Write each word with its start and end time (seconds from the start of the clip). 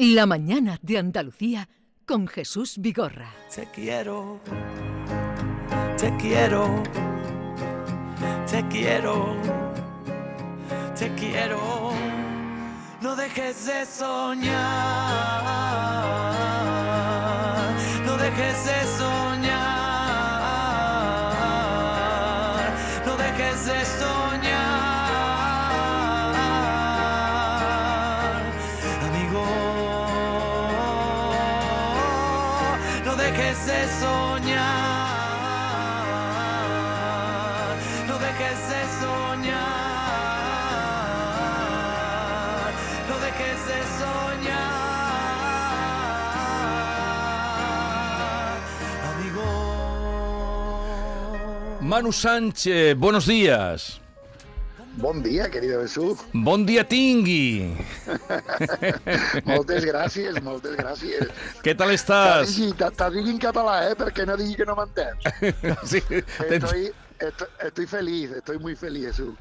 La 0.00 0.26
mañana 0.26 0.78
de 0.80 0.96
Andalucía 0.96 1.68
con 2.06 2.28
Jesús 2.28 2.74
Vigorra. 2.78 3.34
Te 3.52 3.68
quiero, 3.74 4.38
te 5.98 6.16
quiero, 6.18 6.84
te 8.48 8.64
quiero, 8.68 9.36
te 10.96 11.12
quiero. 11.16 11.90
No 13.00 13.16
dejes 13.16 13.66
de 13.66 13.84
soñar, 13.84 14.54
no 18.06 18.16
dejes 18.18 18.66
de 18.66 18.86
soñar, 18.98 19.37
dejes 33.48 33.66
de 33.66 33.88
soñar, 34.00 34.60
no 38.06 38.18
dejes 38.18 38.68
de 38.68 38.82
soñar, 39.00 39.58
no 43.08 43.16
dejes 43.24 43.66
de 43.70 43.80
soñar, 43.98 44.98
amigo. 49.14 49.48
Manu 51.80 52.12
Sánchez, 52.12 52.96
buenos 52.98 53.24
días. 53.26 54.00
Bon 54.98 55.22
dia, 55.22 55.48
querido 55.48 55.80
Jesús. 55.80 56.18
Bon 56.32 56.66
dia 56.66 56.82
tingui. 56.82 57.70
Moltes 59.46 59.84
gràcies, 59.86 60.40
moltes 60.42 60.74
gràcies. 60.76 61.28
¿Qué 61.62 61.74
tal 61.78 61.92
dit, 61.94 62.74
t'ha 62.74 63.06
dit 63.14 63.28
en 63.30 63.38
català, 63.38 63.76
eh? 63.90 63.94
Perquè 63.98 64.26
no 64.26 64.34
digui 64.36 64.56
que 64.58 64.66
no 64.66 64.74
m'entens. 64.74 65.22
Sí, 65.90 66.00
te- 66.08 66.24
Estoy, 66.56 66.90
estoy, 67.20 67.48
estoy 67.68 67.86
feliz, 67.86 68.30
estoy 68.32 68.58
muy 68.58 68.74
feliz, 68.74 69.06
Jesús. 69.14 69.34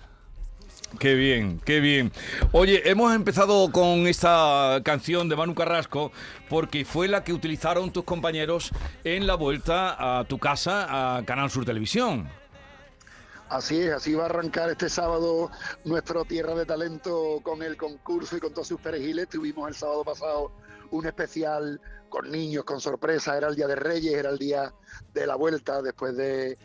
Qué 1.00 1.16
bien, 1.16 1.60
qué 1.66 1.80
bien. 1.80 2.12
Oye, 2.52 2.84
hemos 2.90 3.14
empezado 3.16 3.72
con 3.72 4.06
esta 4.08 4.80
canción 4.86 5.28
de 5.28 5.36
Manu 5.36 5.56
Carrasco 5.56 6.12
porque 6.50 6.86
fue 6.86 7.08
la 7.08 7.24
que 7.24 7.34
utilizaron 7.34 7.92
tus 7.92 8.04
compañeros 8.04 8.70
en 9.04 9.26
la 9.26 9.34
vuelta 9.36 10.20
a 10.20 10.24
tu 10.26 10.38
casa 10.38 11.18
a 11.18 11.26
Canal 11.26 11.50
Sur 11.50 11.66
Televisión. 11.66 12.30
Así 13.50 13.82
es, 13.82 13.94
así 13.94 14.14
va 14.14 14.24
a 14.24 14.26
arrancar 14.26 14.70
este 14.70 14.90
sábado 14.90 15.50
nuestro 15.86 16.26
Tierra 16.26 16.54
de 16.54 16.66
Talento 16.66 17.40
con 17.44 17.64
el 17.64 17.78
concurso 17.78 18.36
y 18.36 18.42
con 18.42 18.54
todos 18.54 18.68
sus 18.68 18.82
perejiles. 18.82 19.30
Tuvimos 19.30 19.70
el 19.70 19.76
sábado 19.76 20.04
pasado 20.04 20.52
un 20.92 21.06
especial 21.06 21.80
con 22.10 22.30
niños, 22.30 22.66
con 22.66 22.82
sorpresa. 22.82 23.38
Era 23.38 23.48
el 23.48 23.56
Día 23.56 23.68
de 23.68 23.78
Reyes, 23.78 24.14
era 24.16 24.32
el 24.32 24.38
día 24.38 24.74
de 25.14 25.26
la 25.26 25.36
vuelta 25.36 25.82
después 25.82 26.18
de, 26.18 26.58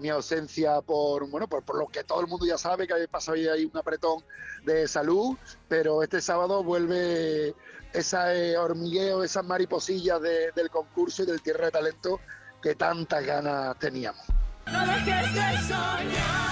mi 0.00 0.08
ausencia 0.08 0.80
por, 0.80 1.28
bueno, 1.30 1.46
por, 1.48 1.62
lo 1.78 1.86
que 1.86 2.02
todo 2.02 2.22
el 2.22 2.26
mundo 2.26 2.46
ya 2.46 2.56
sabe, 2.58 2.86
que 2.86 2.94
había 2.94 3.08
pasado 3.08 3.36
ahí 3.52 3.64
un 3.64 3.76
apretón 3.76 4.24
de 4.64 4.88
salud. 4.88 5.36
Pero 5.68 6.02
este 6.02 6.20
sábado 6.20 6.64
vuelve 6.64 7.54
ese 7.92 8.58
hormigueo, 8.58 9.22
esas 9.22 9.44
mariposillas 9.44 10.20
de- 10.20 10.50
del 10.56 10.70
concurso 10.70 11.22
y 11.22 11.26
del 11.26 11.40
Tierra 11.40 11.66
de 11.66 11.70
Talento 11.70 12.20
que 12.60 12.74
tantas 12.74 13.24
ganas 13.24 13.78
teníamos. 13.78 14.35
No 14.72 14.80
dejes 14.86 15.32
de 15.34 15.58
soñar. 15.68 16.46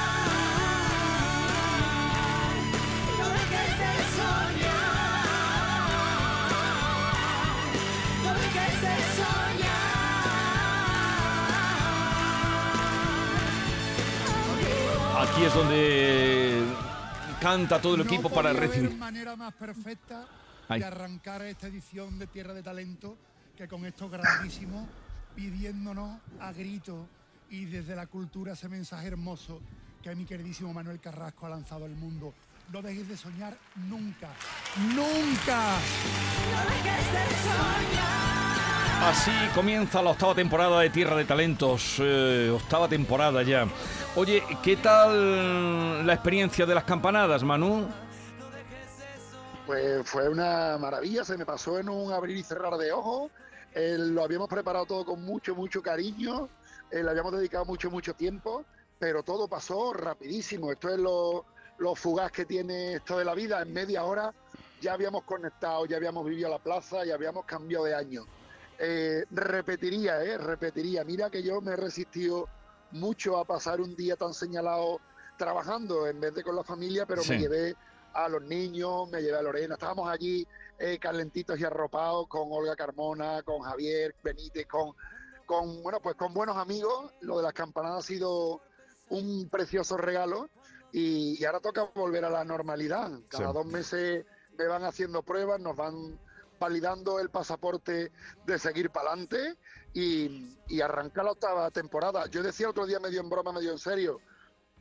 No 3.19 3.29
dejes 3.29 3.79
de 3.79 3.93
soñar. 4.17 5.25
No 8.25 8.31
dejes 8.35 8.81
de 8.81 8.95
soñar. 15.15 15.29
Aquí 15.29 15.45
es 15.45 15.55
donde 15.55 16.63
canta 17.41 17.81
todo 17.81 17.95
el 17.95 18.01
No 18.01 18.07
equipo 18.07 18.29
para 18.31 18.51
podía 18.51 18.59
haber 18.61 18.71
recibir. 18.71 18.97
manera 18.99 19.37
más 19.37 19.55
perfecta 19.55 20.27
Ay. 20.69 20.81
de 20.81 20.87
arrancar 20.87 21.43
esta 21.43 21.67
edición 21.67 22.19
de 22.19 22.27
Tierra 22.27 22.55
de 22.55 22.63
Talento 22.63 23.17
que 23.57 23.69
con 23.69 23.85
estos 23.87 24.11
grandísimos 24.11 24.87
pidiéndonos 25.35 26.19
a 26.41 26.53
grito 26.53 27.07
y 27.51 27.67
desde 27.67 27.95
la 27.95 28.07
cultura 28.07 28.53
ese 28.53 28.69
mensaje 28.69 29.07
hermoso 29.09 29.61
que 30.03 30.15
mi 30.15 30.25
queridísimo 30.25 30.73
Manuel 30.73 31.01
Carrasco 31.01 31.47
ha 31.47 31.51
lanzado 31.51 31.85
al 31.85 31.95
mundo. 31.95 32.35
No 32.73 32.83
dejéis 32.83 33.09
de 33.09 33.17
soñar 33.17 33.57
nunca, 33.89 34.31
nunca. 34.95 35.79
No 36.51 36.61
dejes 36.71 37.13
de 37.13 37.35
soñar. 37.43 38.35
Así 39.03 39.31
comienza 39.55 40.03
la 40.03 40.11
octava 40.11 40.35
temporada 40.35 40.81
de 40.81 40.89
Tierra 40.89 41.17
de 41.17 41.25
Talentos, 41.25 41.97
eh, 41.99 42.51
octava 42.55 42.89
temporada 42.89 43.43
ya. 43.43 43.67
Oye, 44.17 44.43
¿qué 44.63 44.77
tal 44.77 46.07
la 46.07 46.15
experiencia 46.15 46.65
de 46.65 46.75
las 46.75 46.85
campanadas, 46.85 47.43
Manu? 47.43 47.87
Pues 49.67 50.09
fue 50.09 50.29
una 50.29 50.79
maravilla, 50.79 51.25
se 51.25 51.37
me 51.37 51.45
pasó 51.45 51.79
en 51.79 51.89
un 51.89 52.13
abrir 52.13 52.37
y 52.37 52.43
cerrar 52.43 52.77
de 52.77 52.93
ojos. 52.93 53.31
Eh, 53.75 53.97
lo 53.99 54.23
habíamos 54.23 54.49
preparado 54.49 54.87
todo 54.87 55.05
con 55.05 55.23
mucho, 55.23 55.55
mucho 55.55 55.83
cariño, 55.83 56.49
eh, 56.91 57.03
le 57.03 57.11
habíamos 57.11 57.33
dedicado 57.33 57.65
mucho, 57.65 57.91
mucho 57.91 58.15
tiempo, 58.15 58.65
pero 58.99 59.23
todo 59.23 59.49
pasó 59.49 59.93
rapidísimo. 59.93 60.73
Esto 60.73 60.89
es 60.91 60.99
lo, 60.99 61.45
lo 61.79 61.95
fugaz 61.95 62.31
que 62.33 62.45
tiene 62.45 62.95
esto 62.95 63.19
de 63.19 63.25
la 63.25 63.35
vida. 63.35 63.63
En 63.63 63.73
media 63.73 64.05
hora 64.05 64.33
ya 64.81 64.93
habíamos 64.93 65.25
conectado, 65.25 65.87
ya 65.87 65.97
habíamos 65.97 66.25
vivido 66.25 66.49
la 66.51 66.59
plaza, 66.59 67.05
ya 67.05 67.15
habíamos 67.15 67.45
cambiado 67.45 67.85
de 67.85 67.95
año. 67.95 68.25
Eh, 68.79 69.25
repetiría, 69.31 70.23
eh, 70.25 70.39
repetiría. 70.39 71.05
Mira 71.05 71.31
que 71.31 71.43
yo 71.43 71.61
me 71.61 71.73
he 71.73 71.77
resistido 71.77 72.49
mucho 72.91 73.39
a 73.39 73.45
pasar 73.45 73.81
un 73.81 73.95
día 73.97 74.17
tan 74.17 74.35
señalado 74.35 75.01
trabajando 75.37 76.07
en 76.07 76.21
vez 76.21 76.35
de 76.35 76.43
con 76.45 76.55
la 76.55 76.63
familia, 76.65 77.07
pero 77.07 77.23
Sí. 77.23 77.31
me 77.31 77.39
llevé 77.39 77.77
a 78.13 78.29
los 78.29 78.43
niños, 78.43 79.11
me 79.11 79.21
llevé 79.21 79.37
a 79.37 79.43
Lorena, 79.43 79.75
estábamos 79.75 80.09
allí 80.09 80.47
eh, 80.79 80.99
calentitos 80.99 81.59
y 81.59 81.65
arropados 81.65 82.27
con 82.29 82.49
Olga 82.51 82.77
Carmona, 82.77 83.43
con 83.43 83.61
Javier 83.63 84.15
Benítez, 84.23 84.67
con, 84.67 84.93
con, 85.47 85.83
bueno, 85.83 86.01
pues 86.01 86.17
con 86.17 86.33
buenos 86.35 86.57
amigos. 86.57 87.13
Lo 87.21 87.37
de 87.39 87.43
las 87.43 87.53
campanadas 87.53 88.05
ha 88.05 88.07
sido 88.07 88.61
un 89.11 89.49
precioso 89.51 89.97
regalo 89.97 90.49
y, 90.93 91.41
y 91.41 91.45
ahora 91.45 91.61
toca 91.61 91.85
volver 91.95 92.25
a 92.25 92.31
la 92.31 92.45
normalidad. 92.45 93.11
Cada 93.29 93.49
Sí. 93.49 93.55
dos 93.55 93.67
meses 93.67 94.25
me 94.57 94.67
van 94.67 94.85
haciendo 94.85 95.23
pruebas, 95.23 95.61
nos 95.61 95.77
van 95.77 96.19
validando 96.61 97.19
el 97.19 97.31
pasaporte 97.31 98.13
de 98.47 98.59
seguir 98.59 98.91
para 98.91 99.11
adelante 99.11 99.57
y, 99.93 100.57
y 100.69 100.81
arrancar 100.81 101.25
la 101.25 101.33
octava 101.33 101.71
temporada. 101.71 102.27
Yo 102.29 102.43
decía 102.43 102.71
otro 102.71 102.87
día 102.87 103.01
medio 103.01 103.21
en 103.21 103.29
broma, 103.29 103.53
medio 103.53 103.73
en 103.73 103.79
serio, 103.79 104.21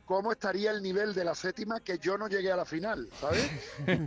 cómo 0.04 0.32
estaría 0.32 0.70
el 0.70 0.82
nivel 0.82 1.14
de 1.14 1.24
la 1.24 1.34
séptima 1.34 1.80
que 1.80 1.98
yo 1.98 2.18
no 2.18 2.28
llegué 2.28 2.52
a 2.52 2.56
la 2.56 2.64
final, 2.64 3.08
¿sabes? 3.20 3.50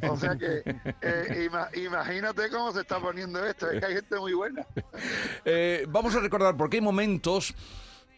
O 0.10 0.18
sea 0.18 0.36
que 0.36 0.62
eh, 1.02 1.50
ima- 1.52 1.70
imagínate 1.76 2.50
cómo 2.50 2.72
se 2.72 2.82
está 2.82 3.00
poniendo 3.00 3.44
esto, 3.46 3.70
es 3.72 3.80
que 3.80 3.86
hay 3.86 3.94
gente 3.96 4.20
muy 4.20 4.34
buena. 4.34 4.66
Eh, 5.46 5.86
vamos 5.90 6.14
a 6.16 6.20
recordar 6.20 6.58
porque 6.58 6.78
hay 6.78 6.82
momentos 6.82 7.54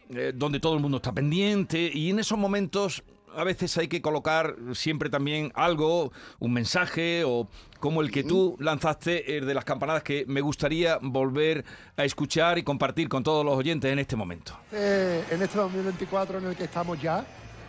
eh, 0.08 0.32
donde 0.34 0.58
todo 0.58 0.74
el 0.74 0.80
mundo 0.80 0.96
está 0.96 1.12
pendiente 1.12 1.90
y 1.92 2.10
en 2.10 2.18
esos 2.18 2.36
momentos 2.38 3.04
a 3.36 3.44
veces 3.44 3.78
hay 3.78 3.86
que 3.86 4.02
colocar 4.02 4.56
siempre 4.74 5.08
también 5.08 5.52
algo, 5.54 6.12
un 6.40 6.52
mensaje 6.52 7.22
o 7.24 7.48
como 7.78 8.00
el 8.00 8.10
que 8.10 8.24
tú 8.24 8.56
lanzaste 8.58 9.36
el 9.38 9.46
de 9.46 9.54
las 9.54 9.64
campanadas 9.64 10.02
que 10.02 10.24
me 10.26 10.40
gustaría 10.40 10.98
volver 11.00 11.64
a 11.96 12.04
escuchar 12.04 12.58
y 12.58 12.64
compartir 12.64 13.08
con 13.08 13.22
todos 13.22 13.44
los 13.44 13.54
oyentes 13.56 13.92
en 13.92 14.00
este 14.00 14.16
momento. 14.16 14.58
Eh, 14.72 15.22
en 15.30 15.40
este 15.42 15.58
2024 15.58 16.38
en 16.38 16.46
el 16.46 16.56
que 16.56 16.64
estamos 16.64 17.00
ya. 17.00 17.24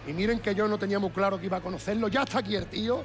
Y 0.07 0.13
miren 0.13 0.39
que 0.39 0.55
yo 0.55 0.67
no 0.67 0.77
tenía 0.77 0.99
muy 0.99 1.11
claro 1.11 1.39
que 1.39 1.45
iba 1.45 1.57
a 1.57 1.61
conocerlo. 1.61 2.07
Ya 2.07 2.23
está 2.23 2.39
aquí 2.39 2.55
el 2.55 2.67
tío. 2.67 3.03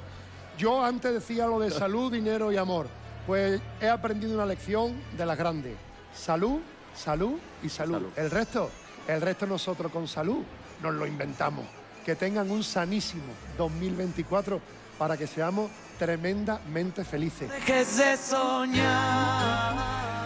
Yo 0.57 0.83
antes 0.83 1.13
decía 1.13 1.45
lo 1.45 1.59
de 1.59 1.69
salud, 1.69 2.11
dinero 2.11 2.51
y 2.51 2.57
amor. 2.57 2.87
Pues 3.27 3.61
he 3.81 3.89
aprendido 3.89 4.33
una 4.33 4.45
lección 4.45 4.95
de 5.15 5.25
las 5.25 5.37
grandes. 5.37 5.75
Salud, 6.15 6.59
salud 6.95 7.33
y 7.61 7.69
salud. 7.69 8.07
El 8.15 8.31
resto, 8.31 8.71
el 9.07 9.21
resto 9.21 9.45
nosotros 9.45 9.91
con 9.91 10.07
salud 10.07 10.43
nos 10.81 10.93
lo 10.93 11.05
inventamos. 11.05 11.65
Que 12.05 12.15
tengan 12.15 12.49
un 12.49 12.63
sanísimo 12.63 13.25
2024 13.57 14.59
para 14.97 15.17
que 15.17 15.27
seamos 15.27 15.69
tremendamente 15.99 17.03
felices. 17.03 17.51
Dejes 17.51 17.97
de 17.97 18.17
soñar. 18.17 20.16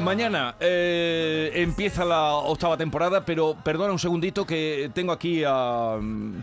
Mañana 0.00 0.56
eh, 0.60 1.52
empieza 1.54 2.04
la 2.04 2.32
octava 2.32 2.76
temporada, 2.76 3.24
pero 3.24 3.56
perdona 3.62 3.92
un 3.92 3.98
segundito 3.98 4.46
que 4.46 4.90
tengo 4.94 5.12
aquí 5.12 5.44
a 5.46 5.98
mm, 6.00 6.42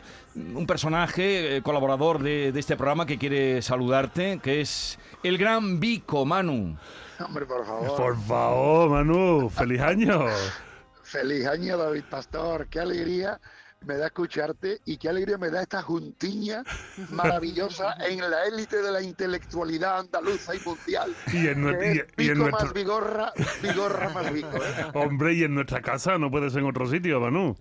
un 0.56 0.68
personaje, 0.68 1.58
eh, 1.58 1.62
colaborador 1.62 2.22
de, 2.22 2.52
de 2.52 2.60
este 2.60 2.76
programa 2.76 3.06
que 3.06 3.18
quiere 3.18 3.62
saludarte, 3.62 4.40
que 4.42 4.62
es 4.62 5.00
el 5.24 5.38
gran 5.38 5.80
Vico, 5.80 6.26
Manu. 6.26 6.78
Hombre, 7.20 7.46
por 7.46 7.66
favor. 7.66 7.96
Por 7.96 8.18
favor, 8.22 8.90
Manu, 8.92 9.50
feliz 9.50 9.82
año. 9.82 10.26
Feliz 11.04 11.48
año, 11.48 11.78
David 11.78 12.04
Pastor. 12.10 12.68
Qué 12.68 12.82
alegría 12.82 13.40
me 13.86 13.96
da 13.98 14.08
escucharte 14.08 14.82
y 14.86 14.98
qué 14.98 15.10
alegría 15.10 15.38
me 15.38 15.50
da 15.50 15.62
esta 15.62 15.82
juntiña 15.82 16.64
maravillosa 17.12 17.94
en 18.08 18.20
la 18.30 18.46
élite 18.46 18.82
de 18.82 18.92
la 18.92 19.02
intelectualidad 19.02 20.00
andaluza 20.00 20.56
y 20.56 20.60
mundial. 20.60 21.16
Y 21.32 21.48
en, 21.48 21.66
que 21.78 21.92
es 21.92 21.96
y- 22.18 22.24
y 22.24 22.28
en 22.30 22.34
Vico 22.34 22.36
nuestra... 22.36 22.64
más 22.66 22.74
vigorra, 22.74 23.34
vigorra 23.62 24.10
más 24.10 24.34
Vico. 24.34 24.58
¿eh? 24.58 24.86
Hombre, 24.94 25.34
y 25.34 25.44
en 25.44 25.56
nuestra 25.56 25.82
casa 25.82 26.18
no 26.18 26.30
puede 26.32 26.50
ser 26.50 26.60
en 26.64 26.70
otro 26.70 26.88
sitio, 26.90 27.20
Manu. 27.20 27.56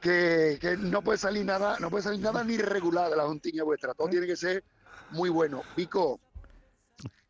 que, 0.00 0.58
que 0.60 0.76
no 0.76 1.02
puede 1.02 1.18
salir 1.18 1.44
nada, 1.44 1.78
no 1.78 1.88
puede 1.90 2.02
salir 2.04 2.20
nada 2.20 2.42
ni 2.44 2.56
regular 2.58 3.08
de 3.10 3.16
la 3.16 3.24
juntiña 3.24 3.62
vuestra. 3.64 3.94
Todo 3.94 4.08
tiene 4.08 4.26
que 4.26 4.36
ser 4.36 4.64
muy 5.10 5.30
bueno. 5.30 5.62
Vico, 5.76 6.18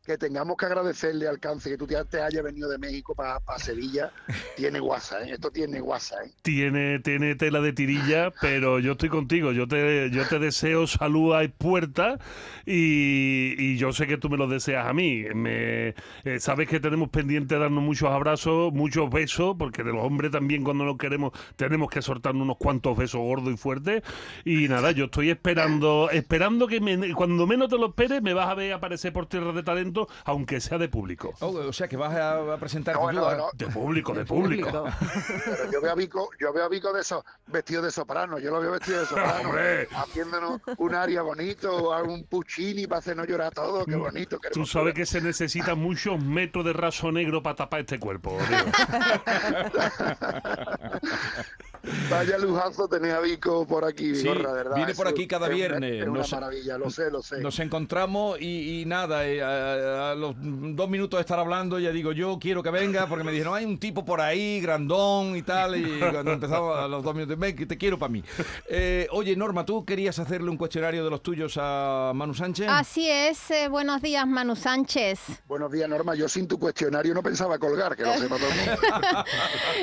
que 0.04 0.18
tengamos 0.18 0.56
que 0.56 0.66
agradecerle 0.66 1.28
al 1.28 1.38
Cance 1.38 1.70
que 1.70 1.76
tú 1.78 1.86
te, 1.86 2.02
te 2.06 2.20
hayas 2.20 2.42
venido 2.42 2.68
de 2.68 2.78
México 2.78 3.14
para 3.14 3.40
Sevilla, 3.58 4.10
tiene 4.56 4.80
guasa, 4.80 5.22
¿eh? 5.22 5.32
Esto 5.32 5.50
tiene 5.50 5.80
guasa, 5.80 6.16
¿eh? 6.24 6.32
Tiene, 6.42 6.98
tiene 6.98 7.36
tela 7.36 7.60
de 7.60 7.72
tirilla, 7.72 8.32
pero 8.40 8.80
yo 8.80 8.92
estoy 8.92 9.08
contigo. 9.10 9.52
Yo 9.52 9.68
te, 9.68 10.10
yo 10.10 10.26
te 10.26 10.38
deseo 10.40 10.86
salud 10.88 11.34
a 11.34 11.46
puerta 11.48 12.18
y, 12.66 13.54
y 13.58 13.76
yo 13.76 13.92
sé 13.92 14.06
que 14.06 14.16
tú 14.18 14.28
me 14.28 14.36
lo 14.36 14.48
deseas 14.48 14.86
a 14.86 14.92
mí. 14.92 15.24
Me, 15.34 15.94
eh, 16.24 16.40
sabes 16.40 16.68
que 16.68 16.80
tenemos 16.80 17.08
pendiente 17.10 17.58
darnos 17.58 17.82
muchos 17.84 18.10
abrazos, 18.10 18.72
muchos 18.72 19.08
besos, 19.10 19.54
porque 19.58 19.84
de 19.84 19.92
los 19.92 20.04
hombres 20.04 20.32
también 20.32 20.64
cuando 20.64 20.84
nos 20.84 20.98
queremos 20.98 21.32
tenemos 21.56 21.88
que 21.90 22.02
soltarnos 22.02 22.42
unos 22.42 22.56
cuantos 22.56 22.96
besos 22.96 23.20
gordos 23.20 23.54
y 23.54 23.56
fuertes. 23.56 24.02
Y 24.44 24.66
nada, 24.68 24.90
yo 24.90 25.04
estoy 25.04 25.30
esperando, 25.30 26.10
esperando 26.10 26.66
que 26.66 26.80
me- 26.80 27.14
cuando 27.14 27.46
menos 27.46 27.68
te 27.68 27.76
lo 27.78 27.86
esperes 27.86 28.20
me 28.22 28.34
vas 28.34 28.48
a 28.48 28.54
ver 28.54 28.72
aparecer 28.72 29.12
por 29.12 29.26
tierra 29.26 29.52
de 29.52 29.62
talento, 29.62 29.91
aunque 30.24 30.60
sea 30.60 30.78
de 30.78 30.88
público. 30.88 31.34
Oh, 31.40 31.48
o 31.48 31.72
sea 31.72 31.88
que 31.88 31.96
vas 31.96 32.14
a, 32.14 32.54
a 32.54 32.56
presentarte 32.58 33.00
No, 33.00 33.12
no, 33.12 33.36
no. 33.36 33.50
De 33.54 33.66
público, 33.66 34.12
de 34.12 34.24
público. 34.24 34.68
Pero 34.70 35.72
yo 35.72 35.80
veo 35.80 35.92
a 35.92 35.94
Vico, 35.94 36.30
yo 36.40 36.52
veo 36.52 36.64
a 36.64 36.68
Vico 36.68 36.92
de 36.92 37.00
esos 37.00 37.24
vestido 37.46 37.82
de 37.82 37.90
soprano, 37.90 38.38
yo 38.38 38.50
lo 38.50 38.60
veo 38.60 38.72
vestido 38.72 39.00
de 39.00 39.06
soprano, 39.12 39.48
Hombre. 39.48 39.88
haciéndonos 39.94 40.60
un 40.78 40.94
aria 40.94 41.22
bonito, 41.22 41.92
algún 41.92 42.24
puccini 42.24 42.86
para 42.86 42.98
hacernos 43.00 43.26
llorar 43.26 43.48
a 43.48 43.50
todos, 43.50 43.84
qué 43.86 43.96
bonito, 43.96 44.38
qué 44.38 44.50
Tú 44.50 44.66
sabes 44.66 44.94
que 44.94 45.06
se 45.06 45.20
necesitan 45.20 45.78
muchos 45.78 46.22
metros 46.22 46.64
de 46.64 46.72
raso 46.72 47.10
negro 47.12 47.42
para 47.42 47.56
tapar 47.56 47.80
este 47.80 47.98
cuerpo. 47.98 48.38
tío. 48.48 48.58
Vaya 52.10 52.38
lujazo 52.38 52.86
tener 52.88 53.12
a 53.12 53.20
Vico 53.20 53.66
por 53.66 53.84
aquí, 53.84 54.14
Sí, 54.14 54.22
Vigorra, 54.22 54.52
¿verdad? 54.52 54.76
viene 54.76 54.94
por 54.94 55.08
aquí 55.08 55.26
cada 55.26 55.48
es 55.48 55.54
viernes, 55.54 56.00
Es 56.00 56.06
no 56.06 56.12
una 56.12 56.24
sé- 56.24 56.34
maravilla, 56.36 56.78
lo 56.78 56.90
sé, 56.90 57.10
lo 57.10 57.22
sé. 57.22 57.40
Nos 57.40 57.58
encontramos 57.58 58.40
y, 58.40 58.82
y 58.82 58.84
nada, 58.86 59.26
eh, 59.26 59.42
a, 59.42 60.12
a 60.12 60.14
los 60.14 60.34
dos 60.38 60.88
minutos 60.88 61.18
de 61.18 61.22
estar 61.22 61.38
hablando 61.40 61.78
ya 61.80 61.90
digo, 61.90 62.12
yo 62.12 62.38
quiero 62.40 62.62
que 62.62 62.70
venga 62.70 63.06
porque 63.08 63.24
me 63.24 63.32
dijeron, 63.32 63.54
hay 63.56 63.64
un 63.64 63.78
tipo 63.78 64.04
por 64.04 64.20
ahí, 64.20 64.60
grandón 64.60 65.36
y 65.36 65.42
tal, 65.42 65.76
y 65.76 65.98
cuando 65.98 66.32
empezamos 66.32 66.78
a 66.78 66.86
los 66.86 67.02
dos 67.02 67.14
minutos, 67.14 67.36
ven, 67.38 67.56
que 67.56 67.66
te 67.66 67.76
quiero 67.76 67.98
para 67.98 68.12
mí. 68.12 68.22
Eh, 68.68 69.08
oye, 69.10 69.34
Norma, 69.34 69.64
¿tú 69.64 69.84
querías 69.84 70.18
hacerle 70.18 70.50
un 70.50 70.56
cuestionario 70.56 71.02
de 71.04 71.10
los 71.10 71.22
tuyos 71.22 71.54
a 71.60 72.12
Manu 72.14 72.34
Sánchez? 72.34 72.68
Así 72.70 73.10
es, 73.10 73.50
eh, 73.50 73.68
buenos 73.68 74.00
días 74.02 74.26
Manu 74.26 74.54
Sánchez. 74.54 75.20
Buenos 75.48 75.72
días, 75.72 75.88
Norma. 75.88 76.14
Yo 76.14 76.28
sin 76.28 76.46
tu 76.46 76.58
cuestionario 76.58 77.12
no 77.12 77.22
pensaba 77.22 77.58
colgar, 77.58 77.96
que 77.96 78.04
lo 78.04 78.12
sepa 78.16 78.36
todo 78.36 78.48
el 78.48 78.54
mundo. 78.56 79.24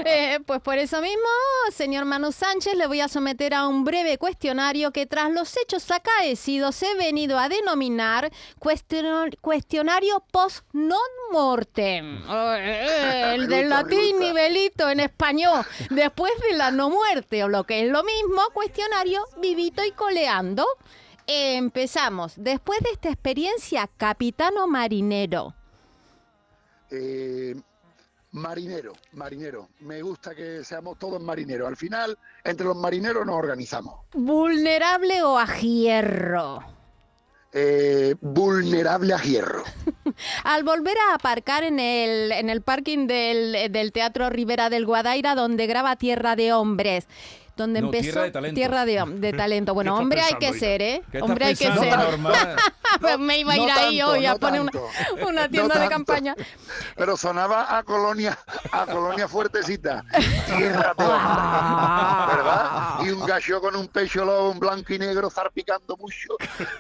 Eh, 0.06 0.40
pues 0.45 0.62
por 0.62 0.78
eso 0.78 1.02
mismo, 1.02 1.28
señor 1.72 1.88
Manu 1.89 2.31
Sánchez, 2.31 2.75
le 2.75 2.86
voy 2.86 3.01
a 3.01 3.07
someter 3.07 3.53
a 3.56 3.68
un 3.68 3.83
breve 3.83 4.19
cuestionario 4.19 4.91
que 4.91 5.07
tras 5.07 5.31
los 5.31 5.57
hechos 5.57 5.89
acaecidos 5.89 6.81
he 6.83 6.94
venido 6.95 7.39
a 7.39 7.50
denominar 7.50 8.31
cuestionario 8.59 10.24
post 10.31 10.63
non 10.74 11.00
mortem. 11.31 12.21
El 12.30 13.47
del 13.47 13.69
latín 13.69 14.19
nivelito 14.19 14.89
en 14.89 15.00
español. 15.00 15.65
Después 15.89 16.31
de 16.47 16.57
la 16.57 16.69
no 16.69 16.91
muerte, 16.91 17.44
o 17.44 17.47
lo 17.47 17.63
que 17.63 17.86
es 17.86 17.92
lo 17.92 18.03
mismo, 18.03 18.42
cuestionario 18.53 19.25
vivito 19.42 19.83
y 19.83 19.92
coleando. 19.92 20.65
Empezamos. 21.25 22.33
Después 22.38 22.80
de 22.81 22.92
esta 22.92 23.09
experiencia, 23.09 23.89
capitano 23.97 24.68
marinero. 24.68 25.56
Eh, 26.92 27.56
marinero, 28.31 28.94
marinero. 29.14 29.70
Me 29.81 30.02
gusta 30.02 30.36
que 30.36 30.64
seamos 30.64 30.98
todos 31.00 31.22
marineros. 31.22 31.68
Al 31.68 31.78
final, 31.78 32.18
entre 32.44 32.66
los 32.66 32.76
marineros 32.76 33.26
nos 33.26 33.36
organizamos. 33.36 33.96
¿Vulnerable 34.14 35.22
o 35.24 35.38
a 35.38 35.46
hierro? 35.58 36.64
Eh, 37.52 38.16
vulnerable 38.22 39.14
a 39.14 39.22
hierro. 39.22 39.64
Al 40.44 40.64
volver 40.64 40.96
a 41.10 41.16
aparcar 41.16 41.64
en 41.64 41.80
el, 41.80 42.31
en 42.31 42.50
el 42.50 42.62
parking 42.62 43.08
del, 43.08 43.72
del 43.72 43.92
Teatro 43.92 44.30
Rivera 44.30 44.70
del 44.70 44.86
Guadaira, 44.86 45.34
donde 45.34 45.66
graba 45.66 45.96
Tierra 45.96 46.36
de 46.36 46.54
Hombres. 46.54 47.08
Donde 47.59 47.81
No, 47.81 47.88
empezó 47.88 48.03
Tierra 48.03 48.23
de 48.23 48.31
Talento. 48.31 48.56
Tierra 48.56 48.85
de, 48.85 49.01
hom- 49.01 49.13
de 49.19 49.33
talento. 49.33 49.73
Bueno, 49.73 49.95
hombre 49.97 50.21
hay 50.21 50.35
que 50.35 50.53
ser, 50.53 50.81
¿eh? 50.81 51.01
¿Qué 51.11 51.17
estás 51.17 51.29
Hombre 51.29 51.45
hay 51.45 51.56
que 51.56 51.71
ser. 51.71 51.94
Pues 53.00 53.19
me 53.19 53.38
iba 53.38 53.53
a 53.53 53.56
No 53.56 53.63
ir 53.65 53.71
ahí 53.71 53.97
tanto, 54.00 54.11
hoy 54.13 54.25
a 54.25 54.33
no 54.33 54.39
poner 54.39 54.61
una, 54.61 55.47
tienda 55.47 55.75
de 55.75 55.79
tanto. 55.81 55.89
campaña. 55.89 56.35
Pero 56.95 57.15
sonaba 57.15 57.77
a 57.77 57.83
colonia, 57.83 58.35
a 58.71 58.88
colonia 58.88 59.27
fuertecita. 59.27 60.03
Tierra 60.47 60.95
de 60.97 61.03
hombre, 61.06 62.35
¿Verdad? 62.35 63.00
Y 63.06 63.09
un 63.11 63.25
gallo 63.27 63.61
con 63.61 63.75
un 63.75 63.88
pecho 63.89 64.25
lobo, 64.25 64.50
un 64.50 64.59
blanco 64.59 64.91
y 64.91 64.97
negro, 65.00 65.29
zarpicando 65.29 65.95
mucho, 65.97 66.35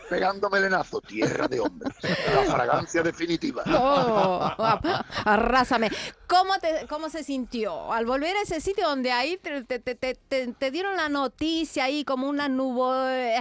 pegando 0.09 0.49
melenazo. 0.49 0.99
Tierra 1.01 1.47
de 1.47 1.59
hombre. 1.59 1.91
La 2.33 2.51
fragancia 2.51 3.03
definitiva. 3.03 3.61
Oh, 3.67 4.51
arrásame. 5.25 5.91
¿Cómo, 6.27 6.57
te, 6.59 6.85
¿Cómo 6.87 7.09
se 7.09 7.23
sintió 7.23 7.93
al 7.93 8.05
volver 8.07 8.35
a 8.35 8.41
ese 8.41 8.61
sitio 8.61 8.87
donde 8.87 9.11
ahí 9.11 9.37
te, 9.37 9.63
te- 9.63 9.79
te- 9.79 9.95
te- 9.95 10.15
te- 10.69 10.73
dieron 10.73 10.95
la 10.97 11.09
noticia 11.09 11.85
ahí 11.85 12.03
como 12.03 12.29
una 12.29 12.47
nube? 12.49 13.35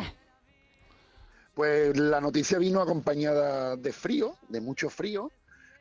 Pues 1.54 1.96
la 1.96 2.20
noticia 2.20 2.58
vino 2.58 2.80
acompañada 2.80 3.76
de 3.76 3.92
frío, 3.92 4.36
de 4.48 4.60
mucho 4.60 4.88
frío. 4.90 5.30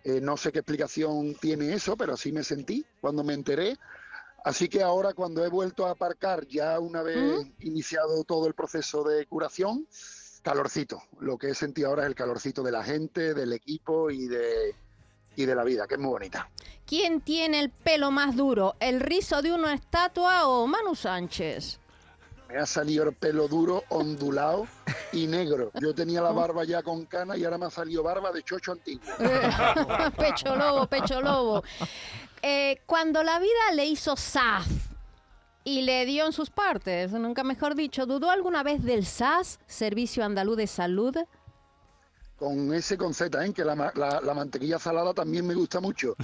Eh, 0.04 0.22
no 0.22 0.38
sé 0.38 0.52
qué 0.52 0.60
explicación 0.60 1.36
tiene 1.36 1.74
eso, 1.74 1.96
pero 1.98 2.14
así 2.14 2.32
me 2.32 2.44
sentí 2.44 2.86
cuando 3.02 3.24
me 3.24 3.34
enteré. 3.34 3.78
Así 4.44 4.70
que 4.70 4.82
ahora 4.82 5.14
cuando 5.14 5.44
he 5.46 5.50
vuelto 5.50 5.86
a 5.86 5.92
aparcar, 5.92 6.48
ya 6.48 6.80
una 6.80 7.02
vez 7.02 7.46
iniciado 7.60 8.24
todo 8.24 8.48
el 8.48 8.54
proceso 8.54 9.04
de 9.04 9.26
curación, 9.26 9.86
calorcito. 10.42 11.02
Lo 11.20 11.38
que 11.38 11.50
he 11.50 11.54
sentido 11.54 11.90
ahora 11.90 12.04
es 12.04 12.10
el 12.10 12.16
calorcito 12.16 12.64
de 12.64 12.72
la 12.72 12.84
gente, 12.84 13.34
del 13.34 13.52
equipo 13.52 14.10
y 14.10 14.28
de, 14.28 14.74
y 15.38 15.46
de 15.46 15.56
la 15.56 15.64
vida, 15.64 15.88
que 15.88 15.94
es 15.94 16.00
muy 16.02 16.10
bonita. 16.10 16.50
¿Quién 16.86 17.22
tiene 17.22 17.60
el 17.60 17.70
pelo 17.70 18.12
más 18.12 18.36
duro? 18.36 18.76
¿El 18.80 19.00
rizo 19.00 19.42
de 19.42 19.54
una 19.54 19.74
estatua 19.74 20.48
o 20.48 20.68
Manu 20.68 20.96
Sánchez? 20.96 21.80
Me 22.50 22.58
ha 22.58 22.66
salido 22.66 23.04
el 23.04 23.14
pelo 23.14 23.48
duro, 23.48 23.84
ondulado 23.90 24.68
y 25.12 25.28
negro. 25.28 25.72
Yo 25.80 25.94
tenía 25.94 26.22
la 26.22 26.32
barba 26.34 26.64
ya 26.64 26.82
con 26.82 27.06
cana 27.06 27.38
y 27.38 27.46
ahora 27.46 27.58
me 27.58 27.68
ha 27.68 27.70
salido 27.70 28.04
barba 28.04 28.32
de 28.32 28.42
chocho 28.42 28.72
antiguo. 28.72 29.04
pecho 30.18 30.56
lobo, 30.56 30.88
pecho 30.88 31.22
lobo. 31.22 31.64
Eh, 32.42 32.82
cuando 32.86 33.22
la 33.24 33.40
vida 33.40 33.72
le 33.76 33.86
hizo 33.86 34.16
SAS 34.16 34.66
y 35.64 35.84
le 35.84 36.06
dio 36.06 36.26
en 36.26 36.32
sus 36.32 36.50
partes, 36.50 37.12
nunca 37.12 37.44
mejor 37.44 37.76
dicho, 37.76 38.06
¿dudó 38.08 38.32
alguna 38.32 38.64
vez 38.64 38.84
del 38.84 39.06
SAS, 39.06 39.60
Servicio 39.68 40.26
Andaluz 40.26 40.58
de 40.58 40.68
Salud? 40.68 41.16
Con 42.38 42.74
ese 42.74 42.98
con 42.98 43.14
Z, 43.14 43.46
¿eh? 43.46 43.54
que 43.54 43.66
la, 43.66 43.76
la- 43.96 44.22
la 44.22 44.34
mantequilla 44.34 44.80
salada 44.80 45.14
también 45.14 45.46
me 45.46 45.56
gusta 45.56 45.80
mucho. 45.80 46.16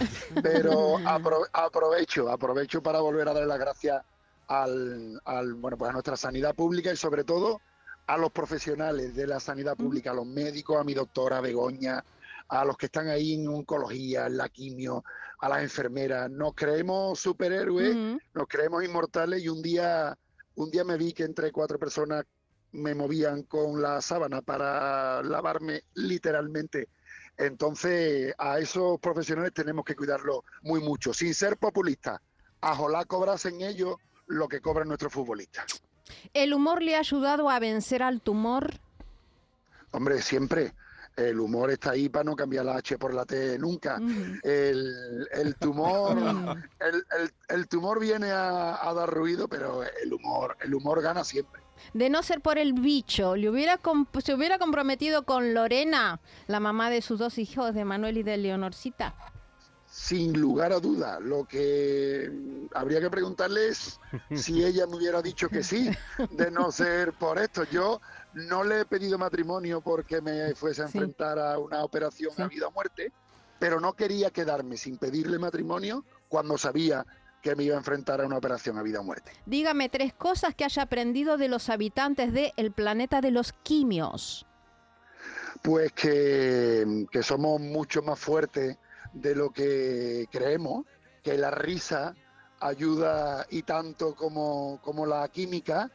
Pero 0.41 0.97
apro- 1.05 1.47
aprovecho, 1.51 2.29
aprovecho 2.29 2.81
para 2.81 2.99
volver 3.01 3.27
a 3.29 3.33
dar 3.33 3.45
las 3.47 3.59
gracias 3.59 4.01
al, 4.47 5.19
al, 5.25 5.53
bueno, 5.55 5.77
pues 5.77 5.89
a 5.89 5.93
nuestra 5.93 6.15
sanidad 6.17 6.55
pública 6.55 6.91
y 6.93 6.97
sobre 6.97 7.23
todo 7.23 7.61
a 8.05 8.17
los 8.17 8.31
profesionales 8.31 9.15
de 9.15 9.27
la 9.27 9.39
sanidad 9.39 9.75
pública, 9.75 10.11
a 10.11 10.13
los 10.13 10.25
médicos, 10.25 10.77
a 10.79 10.83
mi 10.83 10.93
doctora 10.93 11.39
Begoña, 11.41 12.03
a 12.49 12.65
los 12.65 12.75
que 12.77 12.87
están 12.87 13.07
ahí 13.07 13.33
en 13.35 13.47
oncología, 13.47 14.27
en 14.27 14.37
la 14.37 14.49
quimio, 14.49 15.03
a 15.39 15.49
las 15.49 15.63
enfermeras. 15.63 16.29
Nos 16.29 16.53
creemos 16.53 17.19
superhéroes, 17.19 17.95
Ujú. 17.95 18.19
nos 18.33 18.47
creemos 18.47 18.83
inmortales 18.83 19.41
y 19.41 19.47
un 19.49 19.61
día, 19.61 20.15
un 20.55 20.69
día 20.69 20.83
me 20.83 20.97
vi 20.97 21.13
que 21.13 21.23
entre 21.23 21.51
cuatro 21.51 21.79
personas 21.79 22.25
me 22.73 22.93
movían 22.95 23.43
con 23.43 23.81
la 23.81 24.01
sábana 24.01 24.41
para 24.41 25.21
lavarme 25.23 25.83
literalmente. 25.93 26.89
Entonces, 27.37 28.33
a 28.37 28.59
esos 28.59 28.99
profesionales 28.99 29.53
tenemos 29.53 29.85
que 29.85 29.95
cuidarlos 29.95 30.41
muy 30.61 30.81
mucho, 30.81 31.13
sin 31.13 31.33
ser 31.33 31.57
populistas. 31.57 32.19
Ojalá 32.61 33.05
cobrasen 33.05 33.61
ellos 33.61 33.95
lo 34.27 34.47
que 34.47 34.61
cobran 34.61 34.87
nuestros 34.87 35.11
futbolistas. 35.13 35.65
¿El 36.33 36.53
humor 36.53 36.81
le 36.81 36.95
ha 36.95 36.99
ayudado 36.99 37.49
a 37.49 37.59
vencer 37.59 38.03
al 38.03 38.21
tumor? 38.21 38.71
Hombre, 39.91 40.21
siempre 40.21 40.73
el 41.15 41.39
humor 41.39 41.69
está 41.69 41.91
ahí 41.91 42.09
para 42.09 42.23
no 42.23 42.35
cambiar 42.35 42.65
la 42.65 42.77
H 42.77 42.97
por 42.97 43.13
la 43.13 43.25
T 43.25 43.57
nunca. 43.59 43.99
El, 44.43 45.27
el 45.31 45.55
tumor, 45.57 46.17
el, 46.79 46.95
el- 47.19 47.31
el 47.49 47.67
tumor 47.67 47.99
viene 47.99 48.31
a, 48.31 48.87
a 48.87 48.93
dar 48.93 49.09
ruido, 49.09 49.47
pero 49.47 49.83
el 49.83 50.13
humor, 50.13 50.57
el 50.61 50.73
humor 50.73 51.01
gana 51.01 51.23
siempre. 51.23 51.62
De 51.93 52.09
no 52.09 52.23
ser 52.23 52.41
por 52.41 52.57
el 52.57 52.73
bicho, 52.73 53.35
¿le 53.35 53.49
hubiera 53.49 53.79
comp- 53.81 54.21
¿se 54.21 54.33
hubiera 54.33 54.57
comprometido 54.59 55.23
con 55.25 55.53
Lorena, 55.53 56.19
la 56.47 56.59
mamá 56.59 56.89
de 56.89 57.01
sus 57.01 57.19
dos 57.19 57.37
hijos, 57.37 57.73
de 57.75 57.85
Manuel 57.85 58.17
y 58.17 58.23
de 58.23 58.37
Leonorcita? 58.37 59.13
sin 59.85 60.33
lugar 60.41 60.73
a 60.73 60.79
duda. 60.79 61.19
Lo 61.19 61.45
que 61.45 62.31
habría 62.73 62.99
que 62.99 63.11
preguntarle 63.11 63.67
es 63.67 63.99
si 64.35 64.63
ella 64.65 64.87
me 64.87 64.95
hubiera 64.95 65.21
dicho 65.21 65.49
que 65.49 65.61
sí, 65.63 65.87
de 66.31 66.49
no 66.49 66.71
ser 66.71 67.13
por 67.13 67.37
esto. 67.37 67.63
Yo 67.65 68.01
no 68.33 68.63
le 68.63 68.79
he 68.81 68.85
pedido 68.85 69.19
matrimonio 69.19 69.81
porque 69.81 70.19
me 70.19 70.55
fuese 70.55 70.81
a 70.81 70.87
Sí. 70.87 70.97
enfrentar 70.97 71.37
a 71.37 71.59
una 71.59 71.83
operación 71.83 72.31
Sí. 72.35 72.41
a 72.41 72.47
vida 72.47 72.67
o 72.67 72.71
muerte, 72.71 73.11
pero 73.59 73.79
no 73.79 73.93
quería 73.93 74.31
quedarme 74.31 74.77
sin 74.77 74.97
pedirle 74.97 75.37
matrimonio 75.37 76.03
cuando 76.27 76.57
sabía 76.57 77.05
que 77.43 77.55
me 77.57 77.65
iba 77.65 77.75
a 77.75 77.77
enfrentar 77.77 78.21
a 78.21 78.25
una 78.25 78.37
operación 78.37 78.77
a 78.77 78.81
vida 78.81 79.01
o 79.01 79.03
muerte. 79.03 79.33
Dígame 79.45 79.89
tres 79.89 80.13
cosas 80.13 80.55
que 80.55 80.63
haya 80.63 80.83
aprendido 80.83 81.37
de 81.37 81.49
los 81.49 81.69
habitantes 81.69 82.33
del 82.33 82.71
planeta 82.71 83.19
de 83.19 83.31
los 83.31 83.51
quimios. 83.51 84.47
Pues 85.61 85.91
que, 85.91 87.05
que 87.11 87.21
somos 87.21 87.59
mucho 87.59 88.01
más 88.01 88.17
fuertes 88.17 88.77
de 89.11 89.35
lo 89.35 89.51
que 89.51 90.25
creemos, 90.31 90.85
que 91.21 91.37
la 91.37 91.51
risa 91.51 92.15
ayuda 92.61 93.45
y 93.49 93.63
tanto 93.63 94.15
como, 94.15 94.79
como 94.81 95.05
la 95.05 95.27
química 95.27 95.91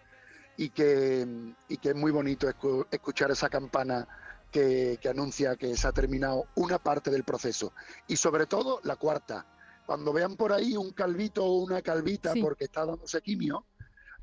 y 0.58 0.68
que, 0.68 1.26
y 1.68 1.78
que 1.78 1.88
es 1.88 1.94
muy 1.96 2.12
bonito 2.12 2.46
escu- 2.46 2.86
escuchar 2.90 3.30
esa 3.30 3.48
campana 3.48 4.06
que, 4.50 4.98
que 5.00 5.08
anuncia 5.08 5.56
que 5.56 5.74
se 5.76 5.88
ha 5.88 5.92
terminado 5.92 6.44
una 6.56 6.78
parte 6.78 7.10
del 7.10 7.24
proceso. 7.24 7.72
Y 8.06 8.16
sobre 8.16 8.44
todo 8.46 8.80
la 8.84 8.96
cuarta, 8.96 9.46
cuando 9.88 10.12
vean 10.12 10.36
por 10.36 10.52
ahí 10.52 10.76
un 10.76 10.90
calvito 10.90 11.42
o 11.42 11.64
una 11.64 11.80
calvita 11.80 12.34
Sí. 12.34 12.42
porque 12.42 12.64
está 12.64 12.84
dándose 12.84 13.22
quimio, 13.22 13.64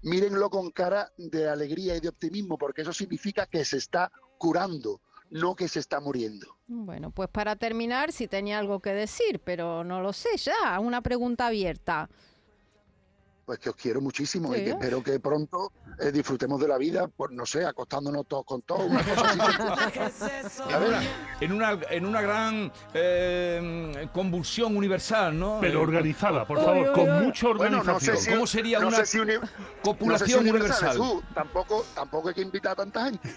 mírenlo 0.04 0.52
con 0.52 0.70
cara 0.70 1.12
de 1.18 1.50
alegría 1.50 1.96
y 1.96 2.00
de 2.02 2.10
optimismo, 2.10 2.56
porque 2.56 2.84
eso 2.84 2.94
significa 2.94 3.48
que 3.48 3.66
se 3.66 3.78
está 3.78 4.12
curando, 4.38 5.02
no 5.32 5.56
que 5.56 5.68
se 5.68 5.80
está 5.80 6.00
muriendo. 6.00 6.56
Bueno, 6.68 7.10
pues 7.10 7.30
para 7.30 7.56
terminar, 7.56 8.12
si 8.12 8.28
tenía 8.28 8.60
algo 8.60 8.80
que 8.80 8.92
decir, 8.94 9.40
pero 9.44 9.84
no 9.84 10.02
lo 10.02 10.14
sé 10.14 10.38
ya. 10.38 10.80
Una 10.80 11.02
pregunta 11.02 11.48
abierta. 11.48 12.12
Pues 13.46 13.60
que 13.60 13.70
os 13.70 13.76
quiero 13.76 14.02
muchísimo 14.02 14.56
y 14.56 14.64
que 14.64 14.70
espero 14.72 15.04
que 15.04 15.20
pronto 15.20 15.72
eh, 16.00 16.12
disfrutemos 16.12 16.60
de 16.60 16.68
la 16.68 16.80
vida, 16.80 17.08
pues 17.16 17.30
no 17.32 17.46
sé, 17.46 17.64
acostándonos 17.64 18.26
todos 18.28 18.44
con 18.44 18.64
todos, 18.64 18.90
una 18.90 19.04
cosa 19.04 19.30
así. 20.08 20.64
A 20.74 20.80
ver, 20.80 20.96
en 21.42 21.52
una, 21.52 21.78
en 21.92 22.06
una 22.08 22.22
gran 22.22 22.72
eh, 22.96 24.08
convulsión 24.12 24.76
universal, 24.76 25.38
¿no? 25.38 25.60
Pero 25.62 25.80
Eh, 25.80 25.84
organizada, 25.84 26.46
por 26.48 26.58
favor, 26.64 26.92
con 26.94 27.24
mucha 27.24 27.48
Bueno, 27.54 27.78
no 27.78 27.82
organización. 27.82 28.18
sé 28.18 28.24
si, 28.24 28.32
¿Cómo 28.32 28.48
sería 28.48 28.80
no 28.80 28.88
una 28.88 28.98
sé 28.98 29.06
si 29.06 29.20
uni- 29.20 29.34
copulación 29.84 30.40
no 30.40 30.44
sé 30.44 30.50
si 30.50 30.50
universal? 30.50 30.90
Jesús, 30.98 31.24
tampoco, 31.36 31.86
tampoco 31.94 32.30
hay 32.30 32.34
que 32.34 32.42
invitar 32.42 32.72
a 32.72 32.76
tanta 32.78 33.06
gente. 33.06 33.30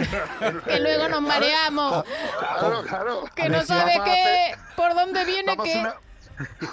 Que 0.65 0.81
luego 0.81 1.07
nos 1.11 1.21
mareamos. 1.33 2.03
Claro, 2.39 2.83
claro. 2.83 3.25
Que 3.35 3.51
no 3.51 3.63
sabe 3.63 3.93
qué, 4.07 4.57
por 4.75 4.95
dónde 4.95 5.25
viene 5.27 5.53
una, 5.53 5.97